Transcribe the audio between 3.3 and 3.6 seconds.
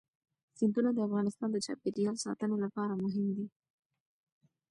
دي.